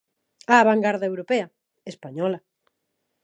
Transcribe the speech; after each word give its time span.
Á 0.53 0.57
vangarda 0.69 1.09
europea, 1.11 1.51
española. 1.91 2.39